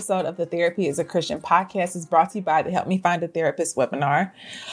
Episode 0.00 0.24
of 0.24 0.38
the 0.38 0.46
Therapy 0.46 0.88
as 0.88 0.98
a 0.98 1.04
Christian 1.04 1.42
podcast 1.42 1.94
is 1.94 2.06
brought 2.06 2.30
to 2.30 2.38
you 2.38 2.42
by 2.42 2.62
the 2.62 2.70
Help 2.70 2.86
Me 2.86 2.96
Find 2.96 3.22
a 3.22 3.28
Therapist 3.28 3.76
webinar. 3.76 4.32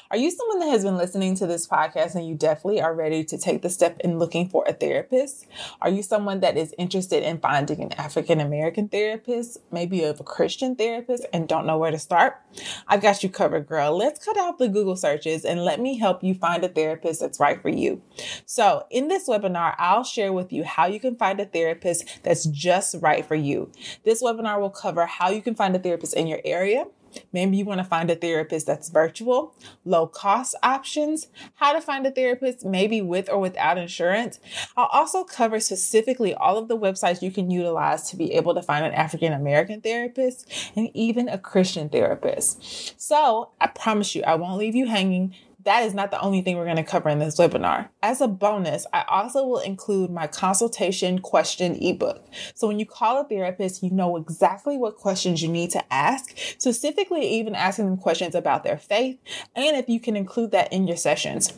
Are 0.09 0.18
you 0.18 0.31
someone 0.31 0.59
that 0.59 0.69
has 0.69 0.85
been 0.85 0.95
listening 0.95 1.35
to 1.35 1.45
this 1.45 1.68
podcast 1.68 2.16
and 2.16 2.25
you 2.25 2.34
definitely 2.34 2.79
are 2.79 2.95
ready 2.95 3.25
to 3.25 3.38
take 3.38 3.62
the 3.62 3.69
step 3.69 4.00
in 4.00 4.18
looking 4.18 4.47
for 4.47 4.63
a 4.66 4.72
therapist? 4.72 5.47
Are 5.81 5.90
you 5.90 6.01
someone 6.01 6.40
that 6.40 6.56
is 6.56 6.73
interested 6.78 7.23
in 7.23 7.40
finding 7.40 7.81
an 7.81 7.91
African 7.91 8.40
American 8.40 8.88
therapist, 8.88 9.57
maybe 9.69 10.06
of 10.06 10.22
a 10.22 10.23
Christian 10.23 10.78
therapist, 10.78 11.25
and 11.34 11.45
don't 11.45 11.68
know 11.68 11.78
where 11.78 11.91
to 11.91 12.00
start? 12.00 12.41
I've 12.88 13.01
got 13.01 13.22
you 13.22 13.28
covered, 13.28 13.68
girl. 13.68 13.97
Let's 13.97 14.23
cut 14.23 14.38
out 14.38 14.59
the 14.59 14.69
Google 14.69 14.95
searches 14.95 15.44
and 15.44 15.66
let 15.66 15.81
me 15.81 15.97
help 15.97 16.24
you 16.24 16.34
find 16.34 16.63
a 16.63 16.69
therapist 16.69 17.19
that's 17.19 17.41
right 17.41 17.62
for 17.62 17.69
you. 17.69 18.01
So, 18.45 18.85
in 18.89 19.09
this 19.09 19.28
webinar, 19.28 19.75
I'll 19.78 20.06
share 20.06 20.31
with 20.31 20.53
you 20.53 20.63
how 20.63 20.85
you 20.85 21.01
can 21.01 21.18
find 21.18 21.41
a 21.41 21.45
therapist 21.45 22.24
that's 22.24 22.45
just 22.45 22.95
right 23.01 23.25
for 23.25 23.35
you. 23.35 23.74
This 24.06 24.24
webinar 24.24 24.57
will 24.62 24.69
cover 24.69 25.06
how 25.06 25.31
you 25.31 25.41
can 25.41 25.53
find 25.53 25.75
a 25.75 25.79
therapist 25.79 26.13
in 26.13 26.28
your 26.28 26.39
area. 26.45 26.85
Maybe 27.31 27.57
you 27.57 27.66
want 27.66 27.79
to 27.79 27.84
find 27.84 28.09
a 28.09 28.16
therapist 28.16 28.68
that's 28.68 28.90
virtual, 28.90 29.56
low 29.85 30.07
cost 30.07 30.56
options, 30.63 31.28
how 31.56 31.73
to 31.73 31.81
find 31.81 32.06
a 32.06 32.12
therapist, 32.12 32.66
maybe 32.66 33.01
with 33.01 33.29
or 33.29 33.40
without 33.40 33.78
insurance. 33.78 34.40
I'll 34.75 34.90
also 34.91 35.23
cover 35.23 35.59
specifically 35.59 36.34
all 36.34 36.57
of 36.57 36.68
the 36.68 36.78
websites 36.78 37.22
you 37.22 37.31
can 37.31 37.51
utilize 37.51 38.09
to 38.09 38.18
be 38.18 38.34
able 38.34 38.53
to 38.56 38.62
find 38.62 38.85
an 38.85 38.94
African 38.94 39.34
American 39.34 39.81
therapist 39.81 40.51
and 40.75 40.90
even 40.94 41.29
a 41.29 41.38
Christian 41.38 41.90
therapist. 41.90 43.00
So 43.00 43.51
I 43.59 43.68
promise 43.68 44.16
you, 44.16 44.24
I 44.24 44.35
won't 44.35 44.57
leave 44.57 44.75
you 44.75 44.88
hanging 44.88 45.35
that 45.67 45.83
is 45.83 45.94
not 45.94 46.11
the 46.11 46.22
only 46.22 46.41
thing 46.41 46.55
we're 46.55 46.63
going 46.63 46.78
to 46.78 46.83
cover 46.83 47.09
in 47.09 47.19
this 47.19 47.38
webinar. 47.38 47.89
As 48.01 48.22
a 48.22 48.28
bonus, 48.28 48.88
I 48.94 49.03
also 49.09 49.45
will 49.45 49.59
include 49.59 50.09
my 50.09 50.25
consultation 50.25 51.19
question 51.19 51.75
ebook. 51.75 52.23
So 52.55 52.67
when 52.67 52.79
you 52.79 52.85
call 52.85 53.19
a 53.19 53.25
therapist, 53.25 53.83
you 53.83 53.91
know 53.91 54.16
exactly 54.16 54.77
what 54.77 54.95
questions 54.95 55.41
you 55.41 55.50
need 55.50 55.72
to 55.72 55.94
ask, 55.94 56.33
specifically 56.57 57.27
even 57.27 57.53
asking 57.53 57.85
them 57.85 57.97
questions 57.97 58.33
about 58.33 58.63
their 58.63 58.77
faith, 58.77 59.19
and 59.57 59.75
if 59.75 59.89
you 59.89 60.00
can 60.00 60.16
include 60.16 60.51
that 60.51 60.72
in 60.72 60.88
your 60.88 60.95
sessions. 60.95 61.51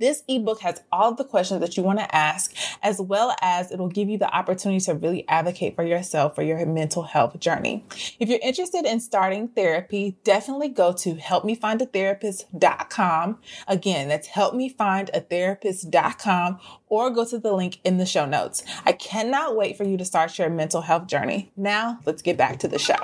This 0.00 0.24
ebook 0.28 0.60
has 0.60 0.80
all 0.90 1.10
of 1.10 1.18
the 1.18 1.24
questions 1.24 1.60
that 1.60 1.76
you 1.76 1.82
want 1.82 1.98
to 1.98 2.16
ask, 2.16 2.54
as 2.82 3.02
well 3.02 3.36
as 3.42 3.70
it'll 3.70 3.90
give 3.90 4.08
you 4.08 4.16
the 4.16 4.34
opportunity 4.34 4.82
to 4.86 4.94
really 4.94 5.28
advocate 5.28 5.76
for 5.76 5.84
yourself 5.84 6.34
for 6.34 6.40
your 6.40 6.64
mental 6.64 7.02
health 7.02 7.38
journey. 7.38 7.84
If 8.18 8.30
you're 8.30 8.38
interested 8.42 8.86
in 8.86 9.00
starting 9.00 9.48
therapy, 9.48 10.16
definitely 10.24 10.68
go 10.68 10.94
to 10.94 11.16
helpmefindatherapist.com. 11.16 13.38
Again, 13.68 14.08
that's 14.08 14.28
helpmefindatherapist.com 14.28 16.60
or 16.88 17.10
go 17.10 17.26
to 17.26 17.38
the 17.38 17.52
link 17.52 17.80
in 17.84 17.98
the 17.98 18.06
show 18.06 18.24
notes. 18.24 18.64
I 18.86 18.92
cannot 18.92 19.54
wait 19.54 19.76
for 19.76 19.84
you 19.84 19.98
to 19.98 20.04
start 20.06 20.38
your 20.38 20.48
mental 20.48 20.80
health 20.80 21.08
journey. 21.08 21.52
Now, 21.58 22.00
let's 22.06 22.22
get 22.22 22.38
back 22.38 22.58
to 22.60 22.68
the 22.68 22.78
show. 22.78 22.96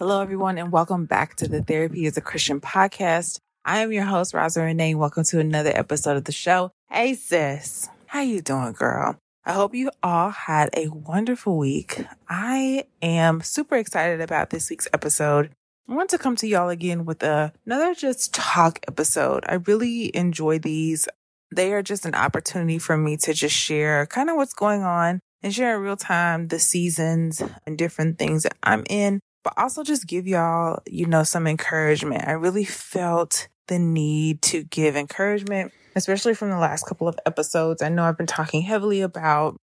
Hello, 0.00 0.20
everyone, 0.20 0.58
and 0.58 0.72
welcome 0.72 1.06
back 1.06 1.36
to 1.36 1.46
the 1.46 1.62
Therapy 1.62 2.04
as 2.06 2.16
a 2.16 2.20
Christian 2.20 2.60
podcast. 2.60 3.38
I 3.66 3.80
am 3.80 3.92
your 3.92 4.04
host, 4.04 4.34
Rosa 4.34 4.60
Renee. 4.60 4.94
Welcome 4.94 5.24
to 5.24 5.40
another 5.40 5.72
episode 5.74 6.18
of 6.18 6.24
the 6.24 6.32
show. 6.32 6.70
Hey, 6.90 7.14
sis. 7.14 7.88
How 8.04 8.20
you 8.20 8.42
doing, 8.42 8.74
girl? 8.74 9.16
I 9.46 9.54
hope 9.54 9.74
you 9.74 9.90
all 10.02 10.28
had 10.28 10.68
a 10.76 10.88
wonderful 10.88 11.56
week. 11.56 12.04
I 12.28 12.84
am 13.00 13.40
super 13.40 13.76
excited 13.76 14.20
about 14.20 14.50
this 14.50 14.68
week's 14.68 14.86
episode. 14.92 15.50
I 15.88 15.94
want 15.94 16.10
to 16.10 16.18
come 16.18 16.36
to 16.36 16.46
y'all 16.46 16.68
again 16.68 17.06
with 17.06 17.22
a, 17.22 17.54
another 17.64 17.94
just 17.94 18.34
talk 18.34 18.80
episode. 18.86 19.44
I 19.48 19.54
really 19.54 20.14
enjoy 20.14 20.58
these. 20.58 21.08
They 21.50 21.72
are 21.72 21.82
just 21.82 22.04
an 22.04 22.14
opportunity 22.14 22.78
for 22.78 22.98
me 22.98 23.16
to 23.18 23.32
just 23.32 23.56
share 23.56 24.04
kind 24.04 24.28
of 24.28 24.36
what's 24.36 24.52
going 24.52 24.82
on 24.82 25.20
and 25.42 25.54
share 25.54 25.76
in 25.76 25.82
real 25.82 25.96
time 25.96 26.48
the 26.48 26.58
seasons 26.58 27.42
and 27.66 27.78
different 27.78 28.18
things 28.18 28.42
that 28.42 28.56
I'm 28.62 28.84
in, 28.90 29.20
but 29.42 29.54
also 29.56 29.82
just 29.82 30.06
give 30.06 30.26
y'all, 30.26 30.82
you 30.86 31.06
know, 31.06 31.22
some 31.22 31.46
encouragement. 31.46 32.28
I 32.28 32.32
really 32.32 32.64
felt 32.66 33.48
the 33.68 33.78
need 33.78 34.42
to 34.42 34.64
give 34.64 34.96
encouragement, 34.96 35.72
especially 35.94 36.34
from 36.34 36.50
the 36.50 36.58
last 36.58 36.86
couple 36.86 37.08
of 37.08 37.18
episodes. 37.26 37.82
I 37.82 37.88
know 37.88 38.04
I've 38.04 38.18
been 38.18 38.26
talking 38.26 38.62
heavily 38.62 39.00
about 39.00 39.56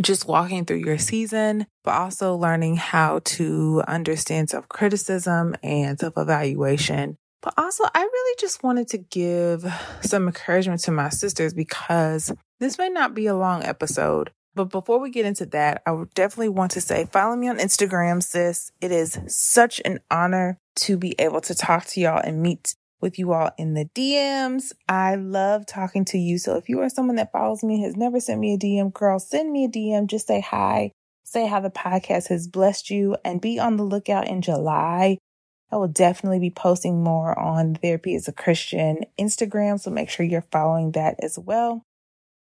just 0.00 0.28
walking 0.28 0.64
through 0.64 0.78
your 0.78 0.98
season, 0.98 1.66
but 1.84 1.94
also 1.94 2.34
learning 2.36 2.76
how 2.76 3.20
to 3.24 3.82
understand 3.88 4.50
self 4.50 4.68
criticism 4.68 5.56
and 5.62 5.98
self 5.98 6.14
evaluation. 6.16 7.16
But 7.42 7.54
also, 7.56 7.84
I 7.94 8.02
really 8.02 8.36
just 8.38 8.62
wanted 8.62 8.88
to 8.88 8.98
give 8.98 9.64
some 10.00 10.26
encouragement 10.26 10.80
to 10.82 10.90
my 10.90 11.08
sisters 11.08 11.54
because 11.54 12.32
this 12.58 12.78
may 12.78 12.88
not 12.88 13.14
be 13.14 13.26
a 13.26 13.36
long 13.36 13.62
episode. 13.62 14.32
But 14.54 14.70
before 14.70 14.98
we 14.98 15.10
get 15.10 15.24
into 15.24 15.46
that, 15.46 15.82
I 15.86 15.92
would 15.92 16.12
definitely 16.14 16.48
want 16.48 16.72
to 16.72 16.80
say 16.80 17.06
follow 17.12 17.36
me 17.36 17.48
on 17.48 17.58
Instagram, 17.58 18.20
sis. 18.20 18.72
It 18.80 18.90
is 18.90 19.18
such 19.28 19.80
an 19.84 20.00
honor 20.10 20.58
to 20.76 20.96
be 20.96 21.14
able 21.20 21.40
to 21.42 21.54
talk 21.54 21.86
to 21.86 22.00
y'all 22.00 22.20
and 22.20 22.42
meet 22.42 22.74
with 23.00 23.18
you 23.18 23.32
all 23.32 23.50
in 23.58 23.74
the 23.74 23.86
DMs. 23.94 24.72
I 24.88 25.14
love 25.14 25.66
talking 25.66 26.04
to 26.06 26.18
you. 26.18 26.38
So 26.38 26.56
if 26.56 26.68
you 26.68 26.80
are 26.80 26.88
someone 26.88 27.16
that 27.16 27.32
follows 27.32 27.62
me, 27.62 27.82
has 27.82 27.96
never 27.96 28.20
sent 28.20 28.40
me 28.40 28.54
a 28.54 28.58
DM, 28.58 28.92
girl, 28.92 29.18
send 29.18 29.52
me 29.52 29.64
a 29.64 29.68
DM. 29.68 30.06
Just 30.06 30.26
say 30.26 30.40
hi, 30.40 30.92
say 31.24 31.46
how 31.46 31.60
the 31.60 31.70
podcast 31.70 32.28
has 32.28 32.48
blessed 32.48 32.90
you, 32.90 33.16
and 33.24 33.40
be 33.40 33.58
on 33.58 33.76
the 33.76 33.84
lookout 33.84 34.26
in 34.28 34.42
July 34.42 35.18
I 35.70 35.76
will 35.76 35.88
definitely 35.88 36.38
be 36.38 36.50
posting 36.50 37.02
more 37.02 37.38
on 37.38 37.74
Therapy 37.74 38.14
as 38.14 38.26
a 38.26 38.32
Christian 38.32 39.00
Instagram, 39.20 39.78
so 39.78 39.90
make 39.90 40.08
sure 40.08 40.24
you're 40.24 40.46
following 40.50 40.92
that 40.92 41.16
as 41.22 41.38
well. 41.38 41.82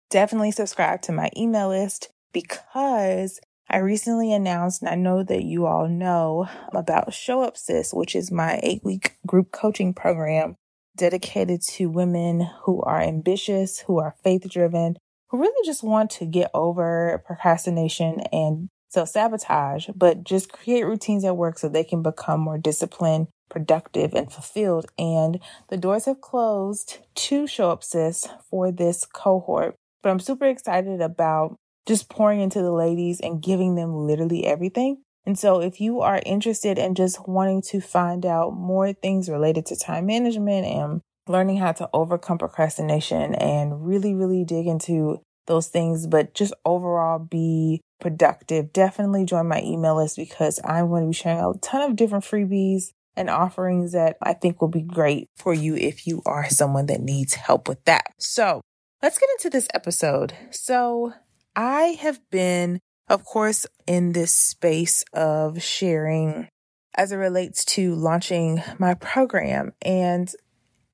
Definitely 0.09 0.51
subscribe 0.51 1.01
to 1.03 1.11
my 1.11 1.29
email 1.35 1.69
list 1.69 2.09
because 2.31 3.39
I 3.69 3.77
recently 3.79 4.31
announced, 4.31 4.81
and 4.81 4.89
I 4.89 4.95
know 4.95 5.23
that 5.23 5.43
you 5.43 5.65
all 5.65 5.89
know 5.89 6.47
about 6.71 7.13
Show 7.13 7.41
Up 7.41 7.57
Sis, 7.57 7.93
which 7.93 8.15
is 8.15 8.31
my 8.31 8.61
eight 8.63 8.81
week 8.83 9.17
group 9.25 9.51
coaching 9.51 9.93
program 9.93 10.55
dedicated 10.95 11.61
to 11.61 11.89
women 11.89 12.49
who 12.63 12.81
are 12.83 13.01
ambitious, 13.01 13.79
who 13.79 13.99
are 13.99 14.15
faith 14.23 14.49
driven, 14.49 14.97
who 15.29 15.39
really 15.39 15.65
just 15.65 15.83
want 15.83 16.09
to 16.11 16.25
get 16.25 16.49
over 16.53 17.21
procrastination 17.25 18.21
and 18.31 18.69
self 18.87 19.09
sabotage, 19.09 19.89
but 19.93 20.23
just 20.23 20.49
create 20.49 20.85
routines 20.85 21.25
at 21.25 21.35
work 21.35 21.59
so 21.59 21.67
they 21.67 21.83
can 21.83 22.01
become 22.01 22.39
more 22.39 22.57
disciplined, 22.57 23.27
productive, 23.49 24.13
and 24.13 24.31
fulfilled. 24.31 24.85
And 24.97 25.41
the 25.67 25.77
doors 25.77 26.05
have 26.05 26.21
closed 26.21 26.99
to 27.15 27.47
Show 27.47 27.71
Up 27.71 27.83
Sis 27.83 28.29
for 28.49 28.71
this 28.71 29.05
cohort. 29.05 29.75
But 30.01 30.11
I'm 30.11 30.21
super 30.21 30.45
excited 30.45 31.01
about 31.01 31.57
just 31.87 32.09
pouring 32.09 32.41
into 32.41 32.61
the 32.61 32.71
ladies 32.71 33.19
and 33.19 33.41
giving 33.41 33.75
them 33.75 33.95
literally 33.95 34.45
everything. 34.45 35.01
And 35.25 35.37
so 35.37 35.61
if 35.61 35.81
you 35.81 36.01
are 36.01 36.21
interested 36.25 36.77
in 36.77 36.95
just 36.95 37.27
wanting 37.27 37.61
to 37.63 37.81
find 37.81 38.25
out 38.25 38.53
more 38.53 38.93
things 38.93 39.29
related 39.29 39.65
to 39.67 39.75
time 39.75 40.05
management 40.05 40.65
and 40.65 41.01
learning 41.27 41.57
how 41.57 41.73
to 41.73 41.89
overcome 41.93 42.37
procrastination 42.37 43.35
and 43.35 43.85
really, 43.85 44.13
really 44.13 44.45
dig 44.45 44.67
into 44.67 45.19
those 45.47 45.67
things, 45.67 46.07
but 46.07 46.33
just 46.33 46.53
overall 46.65 47.19
be 47.19 47.81
productive, 47.99 48.71
definitely 48.71 49.25
join 49.25 49.47
my 49.47 49.61
email 49.61 49.97
list 49.97 50.15
because 50.15 50.59
I'm 50.63 50.87
going 50.89 51.03
to 51.03 51.09
be 51.09 51.13
sharing 51.13 51.39
a 51.39 51.57
ton 51.59 51.81
of 51.81 51.95
different 51.95 52.23
freebies 52.23 52.91
and 53.15 53.29
offerings 53.29 53.93
that 53.93 54.15
I 54.21 54.33
think 54.33 54.61
will 54.61 54.69
be 54.69 54.83
great 54.83 55.27
for 55.35 55.53
you 55.53 55.75
if 55.75 56.05
you 56.05 56.21
are 56.25 56.49
someone 56.49 56.85
that 56.85 57.01
needs 57.01 57.33
help 57.33 57.67
with 57.67 57.83
that. 57.85 58.13
So 58.19 58.61
let's 59.01 59.17
get 59.17 59.29
into 59.37 59.49
this 59.49 59.67
episode. 59.73 60.33
So 60.51 61.13
I 61.57 61.97
have 62.01 62.21
been, 62.29 62.79
of 63.09 63.25
course, 63.25 63.65
in 63.87 64.11
this 64.11 64.31
space 64.31 65.03
of 65.11 65.61
sharing 65.63 66.49
as 66.93 67.11
it 67.11 67.15
relates 67.15 67.65
to 67.65 67.95
launching 67.95 68.61
my 68.77 68.93
program. 68.93 69.73
And 69.81 70.31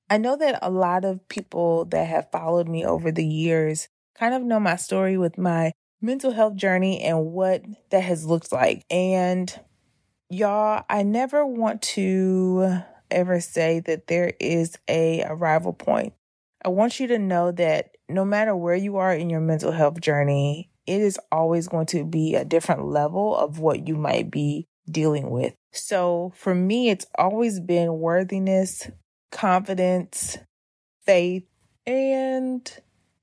I 0.09 0.17
know 0.17 0.37
that 0.37 0.59
a 0.61 0.69
lot 0.69 1.03
of 1.03 1.27
people 1.27 1.83
that 1.85 2.07
have 2.07 2.31
followed 2.31 2.69
me 2.69 2.85
over 2.85 3.11
the 3.11 3.25
years 3.25 3.89
kind 4.17 4.33
of 4.33 4.41
know 4.41 4.59
my 4.59 4.77
story 4.77 5.17
with 5.17 5.37
my 5.37 5.73
mental 6.01 6.31
health 6.31 6.55
journey 6.55 7.01
and 7.01 7.25
what 7.25 7.63
that 7.89 8.03
has 8.03 8.25
looked 8.25 8.53
like. 8.53 8.85
And 8.89 9.53
y'all, 10.29 10.85
I 10.89 11.03
never 11.03 11.45
want 11.45 11.81
to 11.81 12.79
ever 13.11 13.41
say 13.41 13.81
that 13.81 14.07
there 14.07 14.31
is 14.39 14.77
a 14.87 15.23
arrival 15.27 15.73
point. 15.73 16.13
I 16.63 16.69
want 16.69 17.01
you 17.01 17.07
to 17.07 17.19
know 17.19 17.51
that 17.51 17.92
no 18.09 18.25
matter 18.25 18.55
where 18.55 18.75
you 18.75 18.97
are 18.97 19.13
in 19.13 19.29
your 19.29 19.39
mental 19.39 19.71
health 19.71 19.99
journey, 19.99 20.69
it 20.85 21.01
is 21.01 21.19
always 21.31 21.67
going 21.67 21.85
to 21.87 22.03
be 22.03 22.35
a 22.35 22.45
different 22.45 22.85
level 22.85 23.35
of 23.35 23.59
what 23.59 23.87
you 23.87 23.95
might 23.95 24.29
be 24.29 24.67
dealing 24.89 25.29
with. 25.29 25.53
So 25.71 26.33
for 26.35 26.53
me, 26.53 26.89
it's 26.89 27.05
always 27.17 27.59
been 27.59 27.99
worthiness, 27.99 28.89
confidence, 29.31 30.37
faith, 31.05 31.45
and 31.85 32.69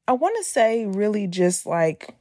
I 0.09 0.13
want 0.13 0.37
to 0.39 0.45
say 0.45 0.87
really 0.87 1.27
just 1.27 1.67
like 1.67 2.17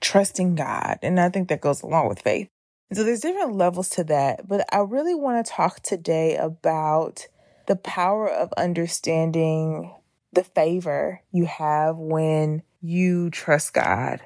trusting 0.00 0.56
God. 0.56 0.98
And 1.02 1.18
I 1.18 1.28
think 1.28 1.48
that 1.48 1.60
goes 1.60 1.82
along 1.82 2.08
with 2.08 2.20
faith. 2.20 2.48
So 2.92 3.04
there's 3.04 3.20
different 3.20 3.54
levels 3.54 3.88
to 3.90 4.04
that, 4.04 4.46
but 4.46 4.66
I 4.70 4.80
really 4.80 5.14
want 5.14 5.46
to 5.46 5.50
talk 5.50 5.80
today 5.80 6.36
about 6.36 7.26
the 7.66 7.76
power 7.76 8.28
of 8.28 8.52
understanding 8.54 9.94
the 10.32 10.44
favor 10.44 11.22
you 11.30 11.46
have 11.46 11.96
when 11.96 12.62
you 12.80 13.30
trust 13.30 13.74
God. 13.74 14.20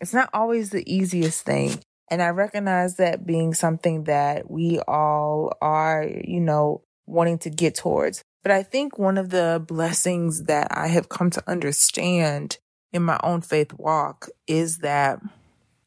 It's 0.00 0.14
not 0.14 0.30
always 0.32 0.70
the 0.70 0.92
easiest 0.92 1.44
thing. 1.44 1.78
And 2.10 2.20
I 2.20 2.28
recognize 2.28 2.96
that 2.96 3.26
being 3.26 3.54
something 3.54 4.04
that 4.04 4.50
we 4.50 4.80
all 4.80 5.52
are, 5.62 6.04
you 6.04 6.40
know, 6.40 6.82
wanting 7.06 7.38
to 7.38 7.50
get 7.50 7.74
towards. 7.74 8.22
But 8.42 8.52
I 8.52 8.62
think 8.62 8.98
one 8.98 9.16
of 9.16 9.30
the 9.30 9.62
blessings 9.66 10.44
that 10.44 10.68
I 10.76 10.88
have 10.88 11.08
come 11.08 11.30
to 11.30 11.42
understand 11.48 12.58
in 12.92 13.02
my 13.02 13.18
own 13.22 13.40
faith 13.40 13.72
walk 13.74 14.28
is 14.46 14.78
that 14.78 15.20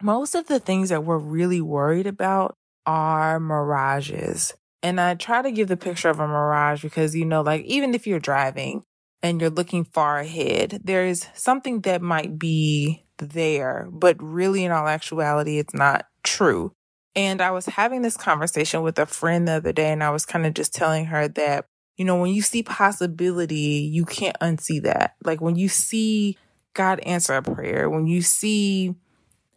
most 0.01 0.35
of 0.35 0.47
the 0.47 0.59
things 0.59 0.89
that 0.89 1.03
we're 1.03 1.17
really 1.17 1.61
worried 1.61 2.07
about 2.07 2.55
are 2.85 3.39
mirages. 3.39 4.53
And 4.81 5.01
I 5.01 5.15
try 5.15 5.41
to 5.41 5.51
give 5.51 5.67
the 5.67 5.77
picture 5.77 6.09
of 6.09 6.19
a 6.19 6.27
mirage 6.27 6.81
because, 6.81 7.15
you 7.15 7.25
know, 7.25 7.41
like 7.41 7.65
even 7.65 7.93
if 7.93 8.07
you're 8.07 8.19
driving 8.19 8.83
and 9.21 9.41
you're 9.41 9.49
looking 9.49 9.85
far 9.85 10.19
ahead, 10.19 10.81
there 10.83 11.05
is 11.05 11.27
something 11.33 11.81
that 11.81 12.01
might 12.01 12.37
be 12.37 13.05
there, 13.17 13.87
but 13.91 14.21
really 14.21 14.65
in 14.65 14.71
all 14.71 14.87
actuality, 14.87 15.57
it's 15.57 15.73
not 15.73 16.05
true. 16.23 16.73
And 17.15 17.41
I 17.41 17.51
was 17.51 17.65
having 17.65 18.01
this 18.01 18.17
conversation 18.17 18.81
with 18.81 18.99
a 18.99 19.05
friend 19.05 19.47
the 19.47 19.53
other 19.53 19.71
day, 19.71 19.91
and 19.91 20.03
I 20.03 20.09
was 20.09 20.25
kind 20.25 20.45
of 20.45 20.53
just 20.53 20.73
telling 20.73 21.05
her 21.05 21.27
that, 21.29 21.65
you 21.95 22.03
know, 22.03 22.17
when 22.17 22.33
you 22.33 22.41
see 22.41 22.61
possibility, 22.61 23.89
you 23.91 24.03
can't 24.03 24.37
unsee 24.39 24.83
that. 24.83 25.15
Like 25.23 25.39
when 25.39 25.55
you 25.55 25.69
see 25.69 26.37
God 26.73 26.99
answer 26.99 27.33
a 27.33 27.41
prayer, 27.41 27.89
when 27.89 28.05
you 28.05 28.21
see 28.21 28.95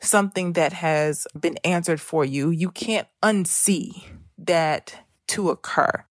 something 0.00 0.52
that 0.52 0.72
has 0.72 1.26
been 1.38 1.56
answered 1.64 2.00
for 2.00 2.24
you, 2.24 2.50
you 2.50 2.70
can't 2.70 3.08
unsee 3.22 4.04
that 4.38 4.94
to 5.26 5.50
occur. 5.50 6.04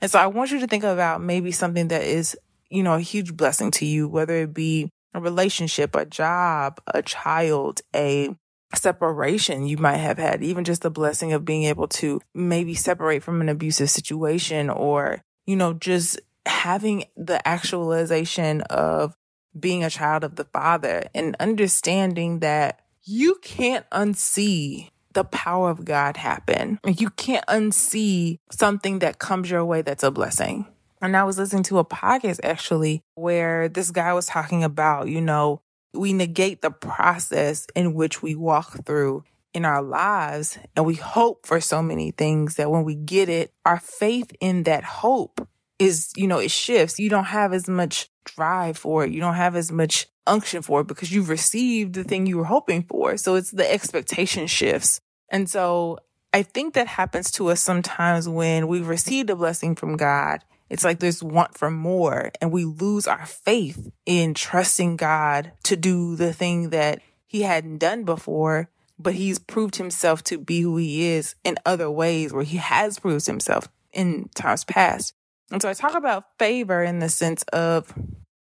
And 0.00 0.10
so 0.10 0.18
I 0.18 0.26
want 0.26 0.50
you 0.50 0.58
to 0.58 0.66
think 0.66 0.82
about 0.82 1.22
maybe 1.22 1.52
something 1.52 1.88
that 1.88 2.02
is, 2.02 2.36
you 2.70 2.82
know, 2.82 2.94
a 2.94 3.00
huge 3.00 3.36
blessing 3.36 3.70
to 3.72 3.86
you, 3.86 4.08
whether 4.08 4.34
it 4.36 4.54
be 4.54 4.90
a 5.12 5.20
relationship, 5.20 5.94
a 5.94 6.06
job, 6.06 6.80
a 6.86 7.02
child, 7.02 7.80
a 7.94 8.34
separation 8.74 9.66
you 9.66 9.76
might 9.76 9.96
have 9.96 10.18
had, 10.18 10.42
even 10.42 10.64
just 10.64 10.82
the 10.82 10.90
blessing 10.90 11.32
of 11.32 11.44
being 11.44 11.64
able 11.64 11.88
to 11.88 12.20
maybe 12.34 12.74
separate 12.74 13.22
from 13.22 13.40
an 13.40 13.48
abusive 13.48 13.90
situation 13.90 14.70
or, 14.70 15.20
you 15.46 15.56
know, 15.56 15.74
just 15.74 16.20
having 16.46 17.04
the 17.16 17.46
actualization 17.46 18.60
of 18.62 19.14
being 19.58 19.82
a 19.82 19.90
child 19.90 20.22
of 20.22 20.36
the 20.36 20.44
Father 20.44 21.08
and 21.14 21.36
understanding 21.40 22.38
that 22.38 22.80
you 23.02 23.36
can't 23.42 23.88
unsee 23.90 24.90
the 25.12 25.24
power 25.24 25.70
of 25.70 25.84
God 25.84 26.16
happen. 26.16 26.78
You 26.86 27.10
can't 27.10 27.44
unsee 27.46 28.38
something 28.52 29.00
that 29.00 29.18
comes 29.18 29.50
your 29.50 29.64
way 29.64 29.82
that's 29.82 30.04
a 30.04 30.10
blessing. 30.12 30.66
And 31.00 31.16
I 31.16 31.24
was 31.24 31.38
listening 31.38 31.62
to 31.64 31.78
a 31.78 31.84
podcast 31.84 32.40
actually 32.42 33.02
where 33.14 33.68
this 33.68 33.90
guy 33.90 34.12
was 34.12 34.26
talking 34.26 34.62
about, 34.62 35.08
you 35.08 35.20
know, 35.20 35.62
we 35.94 36.12
negate 36.12 36.60
the 36.60 36.70
process 36.70 37.66
in 37.74 37.94
which 37.94 38.22
we 38.22 38.34
walk 38.34 38.84
through 38.84 39.24
in 39.54 39.64
our 39.64 39.82
lives 39.82 40.58
and 40.76 40.84
we 40.84 40.94
hope 40.94 41.46
for 41.46 41.60
so 41.60 41.82
many 41.82 42.10
things 42.10 42.56
that 42.56 42.70
when 42.70 42.84
we 42.84 42.94
get 42.94 43.28
it, 43.28 43.52
our 43.64 43.80
faith 43.80 44.30
in 44.40 44.64
that 44.64 44.84
hope 44.84 45.48
is, 45.78 46.12
you 46.16 46.26
know, 46.26 46.38
it 46.38 46.50
shifts. 46.50 46.98
You 46.98 47.08
don't 47.08 47.24
have 47.24 47.52
as 47.52 47.66
much 47.66 48.10
drive 48.24 48.76
for 48.76 49.04
it. 49.04 49.12
You 49.12 49.20
don't 49.20 49.34
have 49.34 49.56
as 49.56 49.72
much 49.72 50.06
unction 50.26 50.62
for 50.62 50.82
it 50.82 50.86
because 50.86 51.10
you've 51.10 51.30
received 51.30 51.94
the 51.94 52.04
thing 52.04 52.26
you 52.26 52.36
were 52.36 52.44
hoping 52.44 52.82
for. 52.82 53.16
So 53.16 53.34
it's 53.34 53.50
the 53.50 53.70
expectation 53.70 54.46
shifts. 54.46 55.00
And 55.30 55.48
so 55.48 55.98
I 56.32 56.42
think 56.42 56.74
that 56.74 56.86
happens 56.86 57.30
to 57.32 57.48
us 57.48 57.60
sometimes 57.60 58.28
when 58.28 58.68
we've 58.68 58.86
received 58.86 59.30
a 59.30 59.36
blessing 59.36 59.74
from 59.74 59.96
God 59.96 60.44
it's 60.70 60.84
like 60.84 61.00
this 61.00 61.22
want 61.22 61.58
for 61.58 61.70
more 61.70 62.30
and 62.40 62.52
we 62.52 62.64
lose 62.64 63.06
our 63.06 63.26
faith 63.26 63.90
in 64.06 64.34
trusting 64.34 64.96
God 64.96 65.52
to 65.64 65.76
do 65.76 66.16
the 66.16 66.32
thing 66.32 66.70
that 66.70 67.00
he 67.26 67.42
hadn't 67.42 67.78
done 67.78 68.04
before, 68.04 68.70
but 68.98 69.14
he's 69.14 69.38
proved 69.38 69.76
himself 69.76 70.22
to 70.24 70.38
be 70.38 70.60
who 70.60 70.76
he 70.76 71.08
is 71.08 71.34
in 71.44 71.56
other 71.66 71.90
ways 71.90 72.32
where 72.32 72.44
he 72.44 72.58
has 72.58 72.98
proved 72.98 73.26
himself 73.26 73.68
in 73.92 74.30
times 74.34 74.64
past. 74.64 75.12
And 75.50 75.60
so 75.60 75.68
I 75.68 75.74
talk 75.74 75.94
about 75.94 76.24
favor 76.38 76.82
in 76.82 77.00
the 77.00 77.08
sense 77.08 77.42
of 77.52 77.92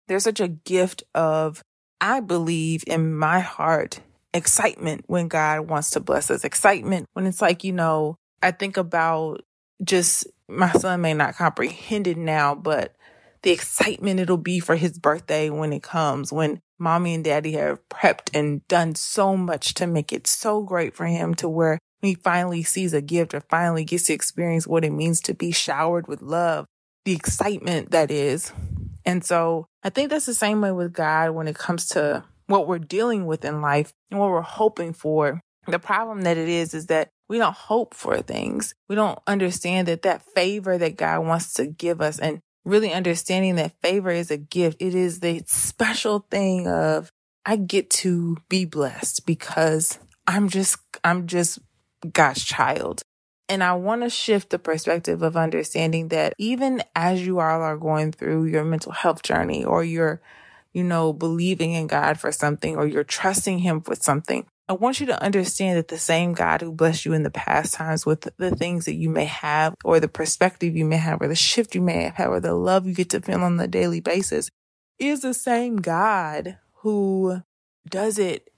there's 0.09 0.25
such 0.25 0.41
a 0.41 0.49
gift 0.49 1.05
of, 1.15 1.63
I 2.01 2.21
believe 2.21 2.83
in 2.87 3.15
my 3.15 3.41
heart, 3.41 4.01
excitement 4.35 5.05
when 5.07 5.29
God 5.29 5.69
wants 5.69 5.91
to 5.91 6.01
bless 6.01 6.31
us, 6.31 6.45
excitement 6.45 7.07
when 7.13 7.27
it's 7.27 7.41
like, 7.41 7.63
you 7.63 7.73
know, 7.73 8.17
I 8.43 8.51
think 8.51 8.77
about 8.77 9.45
just 9.85 10.27
my 10.49 10.73
son 10.73 11.01
may 11.03 11.15
not 11.15 11.37
comprehend 11.37 12.07
it 12.07 12.17
now, 12.17 12.55
but 12.55 12.95
the 13.43 13.51
excitement 13.51 14.21
it'll 14.21 14.37
be 14.37 14.61
for 14.61 14.77
his 14.77 14.99
birthday 14.99 15.51
when 15.51 15.73
it 15.73 15.83
comes, 15.83 16.33
when 16.33 16.61
mommy 16.79 17.15
and 17.15 17.25
daddy 17.25 17.53
have 17.53 17.87
prepped 17.89 18.31
and 18.35 18.67
done 18.69 18.95
so 18.95 19.37
much 19.37 19.75
to 19.75 19.87
make 19.87 20.13
it 20.13 20.27
so 20.27 20.63
great 20.63 20.95
for 20.95 21.07
him 21.07 21.35
to 21.35 21.49
where 21.49 21.79
he 22.01 22.15
finally 22.15 22.63
sees 22.63 22.95
a 22.95 23.03
gift 23.03 23.35
or 23.35 23.41
finally 23.41 23.85
gets 23.85 24.07
to 24.07 24.13
experience 24.13 24.67
what 24.67 24.85
it 24.85 24.93
means 24.93 25.21
to 25.21 25.35
be 25.35 25.51
showered 25.51 26.07
with 26.07 26.23
love, 26.23 26.67
the 27.05 27.13
excitement 27.13 27.91
that 27.91 28.11
is. 28.11 28.53
And 29.05 29.25
so 29.25 29.67
I 29.83 29.91
think 29.91 30.11
that's 30.11 30.27
the 30.27 30.35
same 30.35 30.61
way 30.61 30.73
with 30.73 30.93
God 30.93 31.31
when 31.31 31.49
it 31.49 31.57
comes 31.57 31.87
to 31.89 32.25
what 32.47 32.67
we're 32.67 32.79
dealing 32.79 33.27
with 33.27 33.45
in 33.45 33.61
life 33.61 33.93
and 34.11 34.21
what 34.21 34.31
we're 34.31 34.41
hoping 34.41 34.93
for. 34.93 35.41
The 35.67 35.79
problem 35.79 36.23
that 36.23 36.37
it 36.37 36.49
is, 36.49 36.73
is 36.73 36.87
that 36.87 37.11
we 37.29 37.39
don't 37.39 37.55
hope 37.55 37.95
for 37.95 38.21
things. 38.23 38.75
We 38.89 38.97
don't 38.97 39.19
understand 39.27 39.89
that 39.89 40.03
that 40.03 40.23
favor 40.35 40.79
that 40.79 40.97
God 40.97 41.27
wants 41.27 41.53
to 41.55 41.67
give 41.67 42.01
us 42.01 42.19
and 42.19 42.41
really 42.65 42.93
understanding 42.93 43.57
that 43.57 43.81
favor 43.83 44.11
is 44.11 44.31
a 44.31 44.37
gift. 44.37 44.79
It 44.81 44.95
is 44.95 45.21
the 45.21 45.43
special 45.47 46.27
thing 46.31 46.67
of 46.67 47.11
I 47.45 47.57
get 47.57 47.91
to 47.91 48.37
be 48.49 48.65
blessed 48.65 49.27
because 49.27 49.99
I'm 50.27 50.49
just, 50.49 50.79
I'm 51.05 51.27
just 51.27 51.59
God's 52.13 52.45
child. 52.45 53.03
And 53.51 53.65
I 53.65 53.73
want 53.75 54.03
to 54.03 54.11
shift 54.11 54.51
the 54.51 54.59
perspective 54.59 55.23
of 55.23 55.37
understanding 55.37 56.09
that 56.09 56.35
even 56.39 56.83
as 56.95 57.27
you 57.27 57.41
all 57.41 57.63
are 57.63 57.79
going 57.79 58.13
through 58.13 58.45
your 58.45 58.65
mental 58.65 58.93
health 58.93 59.23
journey 59.23 59.65
or 59.65 59.83
you're, 59.83 60.21
you 60.75 60.85
know, 60.85 61.15
believing 61.15 61.73
in 61.73 61.87
God 61.87 62.21
for 62.21 62.31
something 62.31 62.77
or 62.77 62.87
you're 62.87 63.05
trusting 63.05 63.61
Him 63.61 63.83
with 63.87 64.03
something, 64.03 64.45
I 64.71 64.75
want 64.75 65.01
you 65.01 65.07
to 65.07 65.23
understand 65.23 65.79
that 65.79 65.89
the 65.89 65.97
same 65.97 66.35
God 66.35 66.61
who 66.61 66.73
blessed 66.73 67.07
you 67.07 67.15
in 67.15 67.23
the 67.23 67.31
past 67.31 67.73
times 67.73 68.05
with 68.05 68.29
the 68.37 68.51
things 68.55 68.85
that 68.85 68.97
you 68.97 69.09
may 69.09 69.25
have 69.25 69.75
or 69.83 69.99
the 69.99 70.09
perspective 70.09 70.77
you 70.77 70.85
may 70.85 70.99
have 70.99 71.23
or 71.23 71.29
the 71.29 71.35
shift 71.35 71.75
you 71.75 71.81
may 71.81 72.13
have 72.15 72.29
or 72.29 72.39
the 72.39 72.55
love 72.55 72.87
you 72.87 72.95
get 72.95 73.09
to 73.11 73.21
feel 73.21 73.41
on 73.41 73.59
a 73.59 73.67
daily 73.67 74.01
basis 74.01 74.51
is 74.99 75.23
the 75.23 75.33
same 75.33 75.77
God 75.77 76.59
who 76.83 77.43
does 77.89 78.19
it 78.19 78.51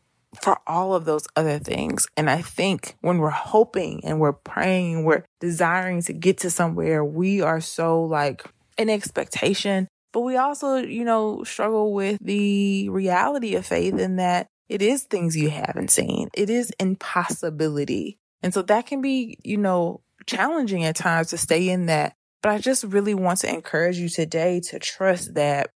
for 0.43 0.59
all 0.67 0.95
of 0.95 1.05
those 1.05 1.29
other 1.37 1.61
things. 1.61 2.09
And 2.17 2.29
I 2.29 2.43
think 2.43 2.97
when 3.03 3.19
we're 3.19 3.31
hoping 3.31 4.05
and 4.05 4.19
we're 4.19 4.33
praying 4.33 4.97
and 4.97 5.05
we're 5.05 5.25
desiring 5.39 6.03
to 6.03 6.13
get 6.13 6.39
to 6.39 6.51
somewhere, 6.51 7.05
we 7.05 7.41
are 7.41 7.61
so 7.61 8.03
like 8.03 8.45
in 8.77 8.91
expectation, 8.91 9.87
but 10.13 10.23
we 10.23 10.37
also, 10.37 10.77
you 10.77 11.05
know, 11.05 11.45
struggle 11.45 11.93
with 11.93 12.19
the 12.21 12.89
reality 12.89 13.55
of 13.55 13.65
faith 13.65 13.97
in 13.97 14.17
that 14.17 14.49
it 14.71 14.83
is 14.83 15.03
things 15.03 15.37
you 15.37 15.51
haven't 15.51 15.91
seen. 15.91 16.31
It 16.33 16.49
is 16.49 16.71
impossibility. 16.79 18.21
And 18.41 18.55
so 18.55 18.63
that 18.63 18.87
can 18.87 19.03
be, 19.03 19.37
you 19.43 19.57
know, 19.57 20.01
challenging 20.27 20.85
at 20.85 20.95
times 20.95 21.31
to 21.31 21.39
stay 21.39 21.69
in 21.69 21.87
that. 21.87 22.15
But 22.41 22.53
I 22.53 22.59
just 22.59 22.85
really 22.85 23.13
want 23.13 23.41
to 23.41 23.53
encourage 23.53 23.99
you 23.99 24.09
today 24.09 24.61
to 24.71 24.79
trust 24.79 25.35
that 25.35 25.71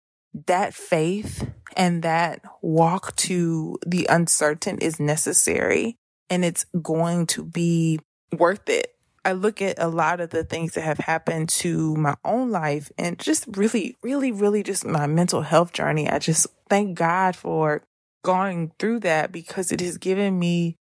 that 0.48 0.74
faith 0.74 1.50
and 1.78 2.04
that 2.04 2.42
walk 2.62 3.16
to 3.16 3.78
the 3.86 4.08
uncertain 4.10 4.78
is 4.80 5.00
necessary 5.00 5.98
and 6.30 6.44
it's 6.44 6.66
going 6.82 7.28
to 7.28 7.46
be 7.46 8.00
worth 8.38 8.68
it. 8.68 8.94
I 9.24 9.34
look 9.34 9.62
at 9.62 9.80
a 9.80 9.88
lot 9.88 10.20
of 10.20 10.32
the 10.32 10.44
things 10.44 10.74
that 10.74 10.82
have 10.82 10.98
happened 10.98 11.48
to 11.50 11.96
my 11.96 12.16
own 12.26 12.52
life 12.52 12.92
and 12.98 13.18
just 13.18 13.46
really, 13.56 13.96
really, 14.04 14.34
really 14.34 14.64
just 14.64 14.86
my 14.86 15.08
mental 15.08 15.42
health 15.42 15.72
journey. 15.72 16.10
I 16.10 16.20
just 16.20 16.48
thank 16.70 16.98
God 16.98 17.36
for 17.36 17.84
going 18.24 18.72
through 18.80 19.00
that 19.02 19.32
because 19.32 19.72
it 19.72 19.82
has 19.82 19.98
given 19.98 20.38
me, 20.38 20.78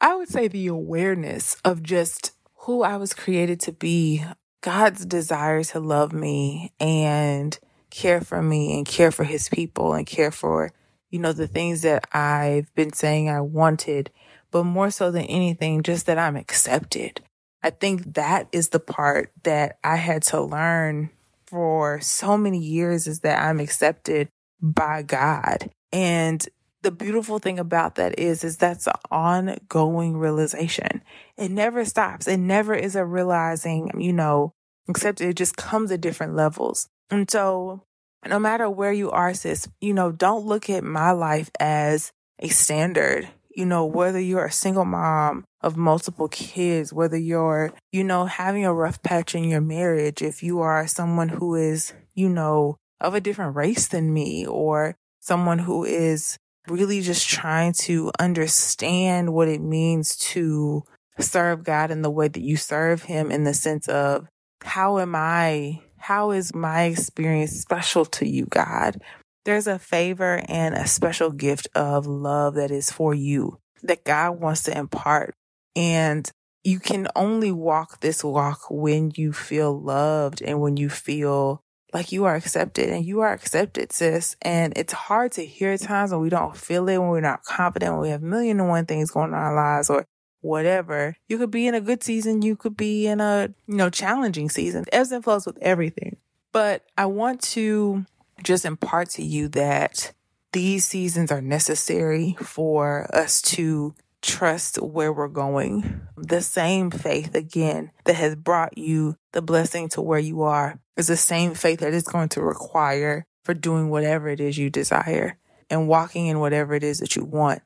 I 0.00 0.14
would 0.14 0.28
say, 0.28 0.48
the 0.48 0.66
awareness 0.66 1.56
of 1.64 1.82
just 1.82 2.32
who 2.60 2.82
I 2.82 2.96
was 2.96 3.14
created 3.14 3.60
to 3.60 3.72
be, 3.72 4.24
God's 4.62 5.04
desire 5.04 5.62
to 5.64 5.80
love 5.80 6.12
me 6.12 6.72
and 6.80 7.58
care 7.90 8.20
for 8.20 8.42
me 8.42 8.76
and 8.76 8.86
care 8.86 9.10
for 9.10 9.24
his 9.24 9.48
people 9.48 9.92
and 9.92 10.06
care 10.06 10.30
for, 10.30 10.72
you 11.10 11.18
know, 11.18 11.32
the 11.32 11.46
things 11.46 11.82
that 11.82 12.08
I've 12.14 12.74
been 12.74 12.92
saying 12.92 13.28
I 13.28 13.40
wanted, 13.40 14.10
but 14.50 14.64
more 14.64 14.90
so 14.90 15.10
than 15.10 15.24
anything, 15.24 15.82
just 15.82 16.06
that 16.06 16.18
I'm 16.18 16.36
accepted. 16.36 17.20
I 17.62 17.70
think 17.70 18.14
that 18.14 18.48
is 18.52 18.70
the 18.70 18.80
part 18.80 19.32
that 19.44 19.78
I 19.84 19.96
had 19.96 20.22
to 20.24 20.40
learn 20.40 21.10
for 21.46 22.00
so 22.00 22.36
many 22.36 22.58
years 22.58 23.06
is 23.06 23.20
that 23.20 23.42
I'm 23.42 23.60
accepted 23.60 24.28
by 24.60 25.02
God. 25.02 25.70
And 25.94 26.46
the 26.82 26.90
beautiful 26.90 27.38
thing 27.38 27.60
about 27.60 27.94
that 27.94 28.18
is, 28.18 28.42
is 28.42 28.56
that's 28.56 28.88
an 28.88 28.94
ongoing 29.10 30.16
realization. 30.16 31.02
It 31.38 31.50
never 31.50 31.84
stops. 31.84 32.26
It 32.26 32.38
never 32.38 32.74
is 32.74 32.96
a 32.96 33.04
realizing, 33.04 33.92
you 33.98 34.12
know, 34.12 34.52
except 34.88 35.20
it 35.20 35.34
just 35.34 35.56
comes 35.56 35.92
at 35.92 36.00
different 36.00 36.34
levels. 36.34 36.88
And 37.10 37.30
so 37.30 37.84
no 38.26 38.40
matter 38.40 38.68
where 38.68 38.92
you 38.92 39.10
are, 39.12 39.34
sis, 39.34 39.68
you 39.80 39.94
know, 39.94 40.10
don't 40.10 40.46
look 40.46 40.68
at 40.68 40.82
my 40.82 41.12
life 41.12 41.50
as 41.60 42.10
a 42.40 42.48
standard. 42.48 43.28
You 43.54 43.66
know, 43.66 43.86
whether 43.86 44.18
you're 44.18 44.46
a 44.46 44.52
single 44.52 44.84
mom 44.84 45.44
of 45.60 45.76
multiple 45.76 46.26
kids, 46.26 46.92
whether 46.92 47.16
you're, 47.16 47.72
you 47.92 48.02
know, 48.02 48.26
having 48.26 48.66
a 48.66 48.74
rough 48.74 49.00
patch 49.00 49.36
in 49.36 49.44
your 49.44 49.60
marriage, 49.60 50.22
if 50.22 50.42
you 50.42 50.58
are 50.58 50.88
someone 50.88 51.28
who 51.28 51.54
is, 51.54 51.92
you 52.14 52.28
know, 52.28 52.76
of 53.00 53.14
a 53.14 53.20
different 53.20 53.54
race 53.54 53.86
than 53.86 54.12
me, 54.12 54.44
or 54.44 54.96
someone 55.24 55.58
who 55.58 55.84
is 55.84 56.36
really 56.68 57.00
just 57.00 57.28
trying 57.28 57.72
to 57.72 58.10
understand 58.18 59.32
what 59.32 59.48
it 59.48 59.60
means 59.60 60.16
to 60.16 60.82
serve 61.18 61.64
God 61.64 61.90
in 61.90 62.02
the 62.02 62.10
way 62.10 62.28
that 62.28 62.42
you 62.42 62.56
serve 62.56 63.04
Him 63.04 63.30
in 63.30 63.44
the 63.44 63.54
sense 63.54 63.88
of 63.88 64.26
how 64.62 64.98
am 64.98 65.14
I, 65.14 65.80
how 65.96 66.30
is 66.30 66.54
my 66.54 66.84
experience 66.84 67.52
special 67.52 68.04
to 68.06 68.28
you, 68.28 68.46
God? 68.46 69.00
There's 69.44 69.66
a 69.66 69.78
favor 69.78 70.42
and 70.48 70.74
a 70.74 70.86
special 70.86 71.30
gift 71.30 71.68
of 71.74 72.06
love 72.06 72.54
that 72.54 72.70
is 72.70 72.90
for 72.90 73.14
you 73.14 73.58
that 73.82 74.04
God 74.04 74.40
wants 74.40 74.62
to 74.64 74.76
impart. 74.76 75.34
And 75.76 76.30
you 76.62 76.80
can 76.80 77.08
only 77.14 77.52
walk 77.52 78.00
this 78.00 78.24
walk 78.24 78.70
when 78.70 79.12
you 79.16 79.32
feel 79.32 79.78
loved 79.78 80.42
and 80.42 80.60
when 80.60 80.76
you 80.76 80.88
feel 80.88 81.62
like 81.94 82.10
you 82.10 82.24
are 82.24 82.34
accepted 82.34 82.90
and 82.90 83.06
you 83.06 83.20
are 83.20 83.32
accepted, 83.32 83.92
sis. 83.92 84.36
And 84.42 84.72
it's 84.76 84.92
hard 84.92 85.30
to 85.32 85.46
hear 85.46 85.78
times 85.78 86.10
when 86.10 86.20
we 86.20 86.28
don't 86.28 86.56
feel 86.56 86.88
it, 86.88 86.98
when 86.98 87.08
we're 87.08 87.20
not 87.20 87.44
confident, 87.44 87.92
when 87.92 88.02
we 88.02 88.08
have 88.08 88.20
million 88.20 88.58
and 88.58 88.68
one 88.68 88.84
things 88.84 89.12
going 89.12 89.32
on 89.32 89.38
in 89.38 89.46
our 89.46 89.54
lives 89.54 89.88
or 89.88 90.04
whatever. 90.40 91.16
You 91.28 91.38
could 91.38 91.52
be 91.52 91.68
in 91.68 91.74
a 91.74 91.80
good 91.80 92.02
season. 92.02 92.42
You 92.42 92.56
could 92.56 92.76
be 92.76 93.06
in 93.06 93.20
a, 93.20 93.54
you 93.68 93.76
know, 93.76 93.90
challenging 93.90 94.50
season. 94.50 94.84
Ebbs 94.92 95.12
and 95.12 95.22
flows 95.22 95.46
with 95.46 95.56
everything. 95.62 96.16
But 96.50 96.84
I 96.98 97.06
want 97.06 97.40
to 97.42 98.04
just 98.42 98.64
impart 98.64 99.10
to 99.10 99.22
you 99.22 99.46
that 99.48 100.12
these 100.52 100.84
seasons 100.84 101.30
are 101.30 101.40
necessary 101.40 102.36
for 102.40 103.08
us 103.14 103.40
to 103.42 103.94
trust 104.24 104.76
where 104.82 105.12
we're 105.12 105.28
going. 105.28 106.00
The 106.16 106.40
same 106.40 106.90
faith 106.90 107.34
again 107.34 107.92
that 108.04 108.14
has 108.14 108.34
brought 108.34 108.76
you 108.78 109.16
the 109.32 109.42
blessing 109.42 109.88
to 109.90 110.00
where 110.00 110.18
you 110.18 110.42
are 110.42 110.80
is 110.96 111.06
the 111.06 111.16
same 111.16 111.54
faith 111.54 111.80
that 111.80 111.94
is 111.94 112.04
going 112.04 112.30
to 112.30 112.42
require 112.42 113.26
for 113.44 113.54
doing 113.54 113.90
whatever 113.90 114.28
it 114.28 114.40
is 114.40 114.56
you 114.56 114.70
desire 114.70 115.38
and 115.68 115.88
walking 115.88 116.26
in 116.26 116.40
whatever 116.40 116.74
it 116.74 116.82
is 116.82 116.98
that 116.98 117.14
you 117.14 117.24
want. 117.24 117.62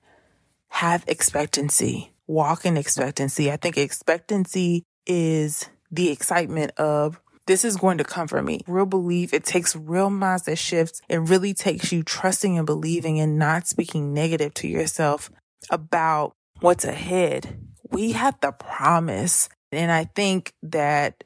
Have 0.68 1.04
expectancy. 1.06 2.12
Walk 2.26 2.66
in 2.66 2.76
expectancy. 2.76 3.50
I 3.50 3.56
think 3.56 3.78
expectancy 3.78 4.84
is 5.06 5.68
the 5.90 6.10
excitement 6.10 6.72
of 6.76 7.20
this 7.46 7.64
is 7.64 7.76
going 7.76 7.96
to 7.98 8.04
come 8.04 8.28
for 8.28 8.42
me. 8.42 8.60
Real 8.66 8.84
belief. 8.84 9.32
It 9.32 9.44
takes 9.44 9.74
real 9.74 10.10
mindset 10.10 10.58
shifts. 10.58 11.00
It 11.08 11.16
really 11.16 11.54
takes 11.54 11.92
you 11.92 12.02
trusting 12.02 12.58
and 12.58 12.66
believing 12.66 13.18
and 13.20 13.38
not 13.38 13.66
speaking 13.66 14.12
negative 14.12 14.52
to 14.54 14.68
yourself 14.68 15.30
about 15.70 16.34
what's 16.60 16.84
ahead. 16.84 17.58
We 17.90 18.12
have 18.12 18.40
the 18.40 18.52
promise. 18.52 19.48
And 19.72 19.90
I 19.90 20.04
think 20.04 20.52
that 20.62 21.24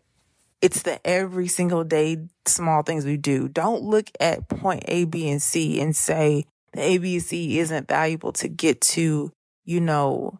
it's 0.60 0.82
the 0.82 1.04
every 1.06 1.48
single 1.48 1.84
day 1.84 2.28
small 2.46 2.82
things 2.82 3.04
we 3.04 3.16
do. 3.16 3.48
Don't 3.48 3.82
look 3.82 4.10
at 4.20 4.48
point 4.48 4.84
A, 4.86 5.04
B, 5.04 5.28
and 5.30 5.42
C 5.42 5.80
and 5.80 5.94
say 5.94 6.44
the 6.72 6.82
A, 6.82 6.98
B, 6.98 7.14
and 7.14 7.22
C 7.22 7.58
isn't 7.58 7.88
valuable 7.88 8.32
to 8.32 8.48
get 8.48 8.80
to, 8.80 9.32
you 9.64 9.80
know, 9.80 10.38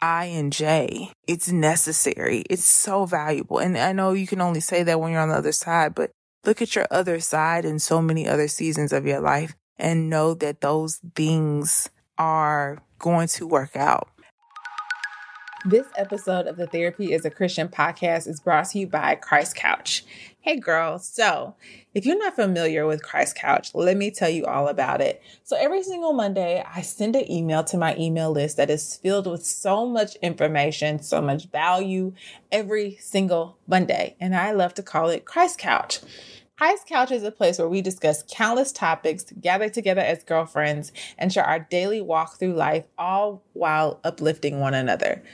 I 0.00 0.26
and 0.26 0.52
J. 0.52 1.12
It's 1.26 1.50
necessary. 1.50 2.44
It's 2.50 2.64
so 2.64 3.06
valuable. 3.06 3.58
And 3.58 3.76
I 3.76 3.92
know 3.92 4.12
you 4.12 4.26
can 4.26 4.40
only 4.40 4.60
say 4.60 4.82
that 4.82 5.00
when 5.00 5.12
you're 5.12 5.20
on 5.20 5.30
the 5.30 5.36
other 5.36 5.52
side, 5.52 5.94
but 5.94 6.10
look 6.44 6.62
at 6.62 6.74
your 6.74 6.86
other 6.90 7.18
side 7.20 7.64
and 7.64 7.80
so 7.80 8.02
many 8.02 8.28
other 8.28 8.48
seasons 8.48 8.92
of 8.92 9.06
your 9.06 9.20
life 9.20 9.54
and 9.78 10.10
know 10.10 10.34
that 10.34 10.60
those 10.60 11.00
things 11.14 11.90
are 12.18 12.82
going 12.98 13.28
to 13.28 13.46
work 13.46 13.76
out. 13.76 14.08
This 15.66 15.88
episode 15.96 16.46
of 16.46 16.54
the 16.56 16.68
Therapy 16.68 17.12
as 17.12 17.24
a 17.24 17.30
Christian 17.30 17.66
podcast 17.66 18.28
is 18.28 18.38
brought 18.38 18.70
to 18.70 18.78
you 18.78 18.86
by 18.86 19.16
Christ 19.16 19.56
Couch. 19.56 20.04
Hey 20.38 20.60
girl, 20.60 21.00
so 21.00 21.56
if 21.92 22.06
you're 22.06 22.16
not 22.16 22.36
familiar 22.36 22.86
with 22.86 23.02
Christ 23.02 23.34
Couch, 23.34 23.74
let 23.74 23.96
me 23.96 24.12
tell 24.12 24.30
you 24.30 24.46
all 24.46 24.68
about 24.68 25.00
it. 25.00 25.20
So 25.42 25.56
every 25.56 25.82
single 25.82 26.12
Monday, 26.12 26.62
I 26.64 26.82
send 26.82 27.16
an 27.16 27.28
email 27.28 27.64
to 27.64 27.76
my 27.76 27.96
email 27.96 28.30
list 28.30 28.58
that 28.58 28.70
is 28.70 28.94
filled 28.98 29.26
with 29.26 29.44
so 29.44 29.86
much 29.86 30.14
information, 30.22 31.02
so 31.02 31.20
much 31.20 31.46
value 31.46 32.12
every 32.52 32.96
single 33.00 33.58
Monday. 33.66 34.14
And 34.20 34.36
I 34.36 34.52
love 34.52 34.72
to 34.74 34.84
call 34.84 35.08
it 35.08 35.24
Christ 35.24 35.58
Couch. 35.58 35.98
Christ 36.56 36.86
Couch 36.86 37.10
is 37.10 37.24
a 37.24 37.32
place 37.32 37.58
where 37.58 37.68
we 37.68 37.82
discuss 37.82 38.22
countless 38.30 38.70
topics, 38.70 39.26
gather 39.40 39.68
together 39.68 40.00
as 40.00 40.22
girlfriends, 40.22 40.92
and 41.18 41.32
share 41.32 41.44
our 41.44 41.58
daily 41.58 42.00
walk 42.00 42.38
through 42.38 42.54
life, 42.54 42.86
all 42.96 43.42
while 43.52 43.98
uplifting 44.04 44.60
one 44.60 44.74
another. 44.74 45.24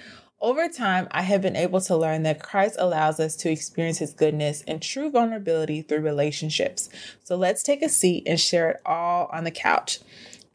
Over 0.42 0.68
time, 0.68 1.06
I 1.12 1.22
have 1.22 1.40
been 1.40 1.54
able 1.54 1.80
to 1.82 1.96
learn 1.96 2.24
that 2.24 2.42
Christ 2.42 2.74
allows 2.80 3.20
us 3.20 3.36
to 3.36 3.50
experience 3.50 3.98
his 3.98 4.12
goodness 4.12 4.64
and 4.66 4.82
true 4.82 5.08
vulnerability 5.08 5.82
through 5.82 6.00
relationships. 6.00 6.88
So 7.22 7.36
let's 7.36 7.62
take 7.62 7.80
a 7.80 7.88
seat 7.88 8.24
and 8.26 8.40
share 8.40 8.70
it 8.70 8.80
all 8.84 9.30
on 9.32 9.44
the 9.44 9.52
couch. 9.52 10.00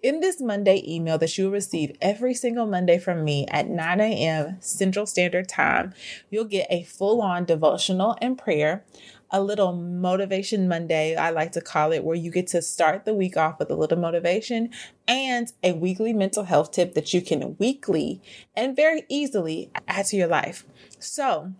In 0.03 0.19
this 0.19 0.41
Monday 0.41 0.83
email 0.85 1.17
that 1.19 1.37
you 1.37 1.45
will 1.45 1.53
receive 1.53 1.95
every 2.01 2.33
single 2.33 2.65
Monday 2.65 2.99
from 2.99 3.23
me 3.23 3.47
at 3.47 3.69
9 3.69 4.01
a.m. 4.01 4.57
Central 4.59 5.05
Standard 5.05 5.47
Time, 5.47 5.93
you'll 6.29 6.43
get 6.43 6.67
a 6.69 6.83
full 6.83 7.21
on 7.21 7.45
devotional 7.45 8.17
and 8.21 8.37
prayer, 8.37 8.83
a 9.31 9.41
little 9.41 9.73
motivation 9.73 10.67
Monday, 10.67 11.15
I 11.15 11.31
like 11.31 11.51
to 11.53 11.61
call 11.61 11.91
it, 11.91 12.03
where 12.03 12.15
you 12.15 12.31
get 12.31 12.47
to 12.47 12.61
start 12.61 13.05
the 13.05 13.13
week 13.13 13.37
off 13.37 13.59
with 13.59 13.69
a 13.69 13.75
little 13.75 13.97
motivation 13.97 14.69
and 15.07 15.51
a 15.63 15.73
weekly 15.73 16.13
mental 16.13 16.43
health 16.43 16.71
tip 16.71 16.93
that 16.93 17.13
you 17.13 17.21
can 17.21 17.55
weekly 17.57 18.21
and 18.55 18.75
very 18.75 19.03
easily 19.09 19.71
add 19.87 20.05
to 20.07 20.17
your 20.17 20.27
life. 20.27 20.65
So, 20.99 21.53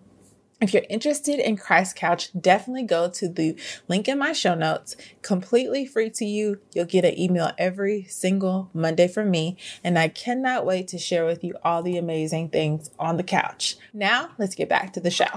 if 0.59 0.73
you're 0.73 0.83
interested 0.89 1.39
in 1.39 1.55
Christ 1.55 1.95
Couch, 1.95 2.29
definitely 2.39 2.83
go 2.83 3.09
to 3.11 3.29
the 3.29 3.55
link 3.87 4.07
in 4.07 4.17
my 4.17 4.33
show 4.33 4.55
notes. 4.55 4.95
Completely 5.21 5.85
free 5.85 6.09
to 6.11 6.25
you. 6.25 6.59
You'll 6.73 6.85
get 6.85 7.05
an 7.05 7.19
email 7.19 7.51
every 7.59 8.05
single 8.05 8.71
Monday 8.73 9.07
from 9.07 9.29
me. 9.29 9.55
And 9.83 9.99
I 9.99 10.07
cannot 10.07 10.65
wait 10.65 10.87
to 10.89 10.97
share 10.97 11.25
with 11.25 11.43
you 11.43 11.55
all 11.63 11.83
the 11.83 11.97
amazing 11.97 12.49
things 12.49 12.89
on 12.97 13.17
the 13.17 13.23
couch. 13.23 13.77
Now, 13.93 14.29
let's 14.39 14.55
get 14.55 14.67
back 14.67 14.93
to 14.93 14.99
the 14.99 15.11
show. 15.11 15.27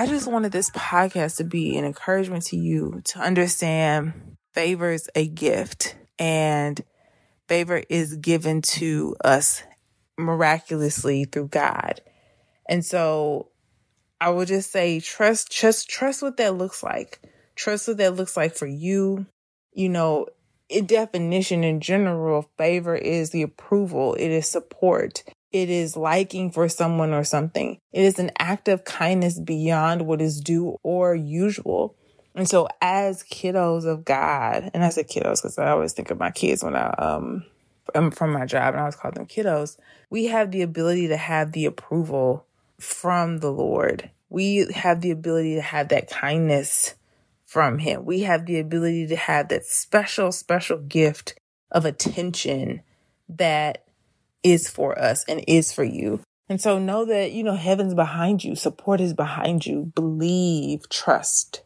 I 0.00 0.06
just 0.06 0.28
wanted 0.28 0.52
this 0.52 0.70
podcast 0.70 1.38
to 1.38 1.44
be 1.44 1.76
an 1.76 1.84
encouragement 1.84 2.44
to 2.46 2.56
you 2.56 3.02
to 3.06 3.18
understand 3.18 4.36
favor 4.52 4.92
is 4.92 5.10
a 5.16 5.26
gift 5.26 5.96
and 6.20 6.80
favor 7.48 7.82
is 7.88 8.14
given 8.14 8.62
to 8.62 9.16
us 9.24 9.64
miraculously 10.16 11.24
through 11.24 11.48
God. 11.48 12.00
And 12.68 12.84
so 12.84 13.48
I 14.20 14.30
would 14.30 14.46
just 14.46 14.70
say 14.70 15.00
trust 15.00 15.50
just 15.50 15.90
trust 15.90 16.22
what 16.22 16.36
that 16.36 16.54
looks 16.54 16.84
like. 16.84 17.20
Trust 17.56 17.88
what 17.88 17.96
that 17.96 18.14
looks 18.14 18.36
like 18.36 18.54
for 18.54 18.66
you. 18.68 19.26
You 19.72 19.88
know, 19.88 20.28
in 20.68 20.86
definition 20.86 21.64
in 21.64 21.80
general, 21.80 22.48
favor 22.56 22.94
is 22.94 23.30
the 23.30 23.42
approval, 23.42 24.14
it 24.14 24.28
is 24.28 24.48
support, 24.48 25.24
it 25.52 25.70
is 25.70 25.96
liking 25.96 26.50
for 26.50 26.68
someone 26.68 27.12
or 27.12 27.24
something. 27.24 27.78
It 27.92 28.04
is 28.04 28.18
an 28.18 28.30
act 28.38 28.68
of 28.68 28.84
kindness 28.84 29.38
beyond 29.38 30.06
what 30.06 30.20
is 30.20 30.40
due 30.40 30.78
or 30.82 31.14
usual. 31.14 31.96
And 32.34 32.48
so 32.48 32.68
as 32.80 33.22
kiddos 33.24 33.84
of 33.84 34.04
God, 34.04 34.70
and 34.74 34.84
I 34.84 34.90
say 34.90 35.04
kiddos 35.04 35.42
because 35.42 35.58
I 35.58 35.70
always 35.70 35.92
think 35.92 36.10
of 36.10 36.18
my 36.18 36.30
kids 36.30 36.62
when 36.62 36.76
I 36.76 36.90
um 36.90 37.44
I'm 37.94 38.10
from 38.10 38.32
my 38.32 38.44
job 38.44 38.74
and 38.74 38.76
I 38.76 38.80
always 38.80 38.96
call 38.96 39.12
them 39.12 39.26
kiddos, 39.26 39.78
we 40.10 40.26
have 40.26 40.50
the 40.50 40.62
ability 40.62 41.08
to 41.08 41.16
have 41.16 41.52
the 41.52 41.64
approval 41.64 42.46
from 42.78 43.38
the 43.38 43.50
Lord. 43.50 44.10
We 44.28 44.66
have 44.74 45.00
the 45.00 45.10
ability 45.10 45.54
to 45.54 45.62
have 45.62 45.88
that 45.88 46.10
kindness 46.10 46.94
from 47.46 47.78
him. 47.78 48.04
We 48.04 48.20
have 48.20 48.44
the 48.44 48.60
ability 48.60 49.06
to 49.08 49.16
have 49.16 49.48
that 49.48 49.64
special, 49.64 50.32
special 50.32 50.78
gift 50.78 51.40
of 51.70 51.86
attention 51.86 52.82
that 53.30 53.87
is 54.42 54.68
for 54.68 54.98
us 54.98 55.24
and 55.28 55.44
is 55.46 55.72
for 55.72 55.84
you. 55.84 56.20
And 56.48 56.60
so 56.60 56.78
know 56.78 57.04
that, 57.04 57.32
you 57.32 57.42
know, 57.42 57.56
heaven's 57.56 57.94
behind 57.94 58.42
you, 58.42 58.54
support 58.54 59.00
is 59.00 59.12
behind 59.12 59.66
you, 59.66 59.92
believe, 59.94 60.88
trust, 60.88 61.62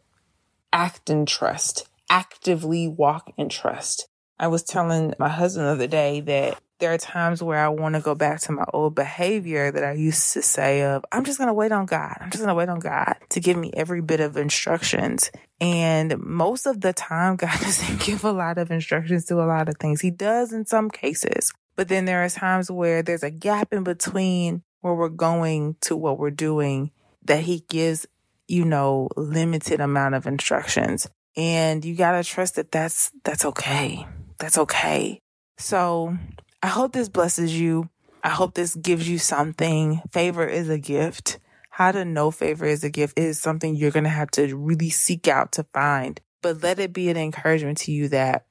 act 0.73 1.09
in 1.09 1.25
trust, 1.25 1.89
actively 2.11 2.89
walk 2.89 3.33
in 3.37 3.49
trust. 3.49 4.09
I 4.41 4.49
was 4.49 4.65
telling 4.65 5.15
my 5.21 5.29
husband 5.29 5.67
the 5.67 5.71
other 5.71 5.87
day 5.87 6.21
that 6.23 6.61
there 6.81 6.93
are 6.93 6.99
times 6.99 7.41
where 7.41 7.65
I 7.65 7.69
want 7.69 7.95
to 7.95 8.01
go 8.01 8.17
back 8.17 8.41
to 8.41 8.51
my 8.51 8.65
old 8.75 8.97
behavior 8.97 9.71
that 9.71 9.85
I 9.85 9.93
used 9.93 10.33
to 10.33 10.43
say 10.43 10.83
of, 10.83 11.05
I'm 11.13 11.23
just 11.23 11.39
going 11.39 11.47
to 11.47 11.55
wait 11.55 11.71
on 11.71 11.87
God. 11.87 12.17
I'm 12.21 12.29
just 12.29 12.43
going 12.43 12.49
to 12.49 12.57
wait 12.57 12.69
on 12.69 12.81
God 12.81 13.15
to 13.29 13.41
give 13.41 13.57
me 13.57 13.71
every 13.77 14.03
bit 14.03 14.19
of 14.19 14.37
instructions. 14.37 15.31
And 15.61 16.19
most 16.19 16.67
of 16.67 16.81
the 16.81 16.93
time, 16.93 17.37
God 17.37 17.57
doesn't 17.61 18.01
give 18.01 18.25
a 18.25 18.33
lot 18.33 18.59
of 18.59 18.73
instructions 18.73 19.27
to 19.27 19.37
a 19.37 19.47
lot 19.47 19.69
of 19.69 19.77
things. 19.77 20.01
He 20.01 20.11
does 20.11 20.53
in 20.53 20.67
some 20.67 20.91
cases. 20.91 21.53
But 21.77 21.89
then 21.89 22.05
there 22.05 22.25
are 22.25 22.29
times 22.29 22.71
where 22.71 23.03
there's 23.03 23.23
a 23.23 23.31
gap 23.31 23.73
in 23.73 23.85
between 23.85 24.63
where 24.81 24.95
we're 24.95 25.09
going 25.09 25.77
to 25.83 25.97
what 25.97 26.19
we're 26.19 26.31
doing 26.31 26.91
that 27.25 27.45
he 27.45 27.65
gives, 27.69 28.07
you 28.49 28.65
know, 28.65 29.09
limited 29.17 29.81
amount 29.81 30.15
of 30.15 30.27
instructions. 30.27 31.09
And 31.37 31.85
you 31.85 31.95
got 31.95 32.13
to 32.13 32.25
trust 32.25 32.57
that 32.57 32.73
that's, 32.73 33.11
that's 33.25 33.45
okay. 33.45 34.07
That's 34.39 34.59
okay. 34.59 35.21
So 35.57 36.17
I 36.63 36.67
hope 36.67 36.93
this 36.93 37.09
blesses 37.09 37.59
you. 37.59 37.89
I 38.25 38.29
hope 38.29 38.55
this 38.55 38.75
gives 38.75 39.09
you 39.09 39.19
something. 39.19 40.03
Favor 40.11 40.47
is 40.47 40.69
a 40.69 40.79
gift. 40.79 41.39
How 41.71 41.91
to 41.91 42.05
know 42.05 42.31
favor 42.31 42.67
is 42.67 42.85
a 42.85 42.91
gift 42.91 43.19
is 43.19 43.41
something 43.41 43.75
you're 43.75 43.91
going 43.91 44.05
to 44.05 44.11
have 44.11 44.31
to 44.33 44.55
really 44.55 44.91
seek 44.91 45.27
out 45.27 45.53
to 45.53 45.65
find. 45.73 46.21
But 46.43 46.63
let 46.63 46.79
it 46.79 46.93
be 46.93 47.09
an 47.09 47.17
encouragement 47.17 47.79
to 47.79 47.93
you 47.93 48.09
that 48.09 48.47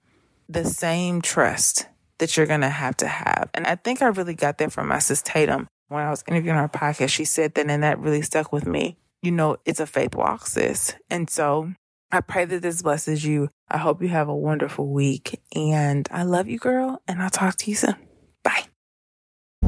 the 0.49 0.65
same 0.65 1.21
trust 1.21 1.87
that 2.21 2.37
you're 2.37 2.45
going 2.45 2.61
to 2.61 2.69
have 2.69 2.95
to 2.97 3.07
have. 3.07 3.49
And 3.53 3.67
I 3.67 3.75
think 3.75 4.01
I 4.01 4.07
really 4.07 4.35
got 4.35 4.59
that 4.59 4.71
from 4.71 4.87
my 4.87 4.99
sis 4.99 5.21
Tatum. 5.21 5.67
When 5.89 6.01
I 6.01 6.09
was 6.09 6.23
interviewing 6.27 6.57
her 6.57 6.69
podcast, 6.69 7.09
she 7.09 7.25
said 7.25 7.55
that, 7.55 7.69
and 7.69 7.83
that 7.83 7.99
really 7.99 8.21
stuck 8.21 8.53
with 8.53 8.65
me. 8.65 8.97
You 9.21 9.31
know, 9.31 9.57
it's 9.65 9.81
a 9.81 9.87
faith 9.87 10.15
walk, 10.15 10.47
sis. 10.47 10.95
And 11.09 11.29
so 11.29 11.73
I 12.11 12.21
pray 12.21 12.45
that 12.45 12.61
this 12.61 12.81
blesses 12.81 13.25
you. 13.25 13.49
I 13.69 13.77
hope 13.77 14.01
you 14.01 14.07
have 14.09 14.29
a 14.29 14.35
wonderful 14.35 14.87
week. 14.87 15.41
And 15.53 16.07
I 16.11 16.23
love 16.23 16.47
you, 16.47 16.59
girl. 16.59 17.01
And 17.07 17.21
I'll 17.21 17.29
talk 17.29 17.57
to 17.57 17.69
you 17.69 17.75
soon. 17.75 17.95